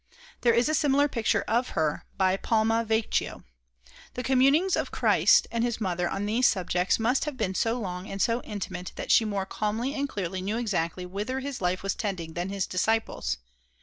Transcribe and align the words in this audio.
There 0.41 0.55
is 0.55 0.67
a 0.67 0.73
similar 0.73 1.07
picture 1.07 1.43
of 1.43 1.69
her 1.77 2.05
by 2.17 2.35
Palma 2.35 2.83
Vecchio. 2.83 3.43
The 4.15 4.23
communings 4.23 4.75
of 4.75 4.89
Christ 4.89 5.45
and 5.51 5.63
his 5.63 5.79
mother 5.79 6.09
on 6.09 6.25
these 6.25 6.47
subjects 6.47 6.97
must 6.97 7.25
have 7.25 7.37
been 7.37 7.53
so 7.53 7.79
long 7.79 8.09
and 8.09 8.19
so 8.19 8.41
intimate 8.41 8.93
that 8.95 9.11
she 9.11 9.25
more 9.25 9.45
calmly 9.45 9.93
and 9.93 10.09
clearly 10.09 10.41
knew 10.41 10.57
exactly 10.57 11.05
whither 11.05 11.39
his 11.39 11.61
life 11.61 11.83
was 11.83 11.93
tending 11.93 12.33
than 12.33 12.47
did 12.47 12.55
his 12.55 12.65
disciples. 12.65 13.37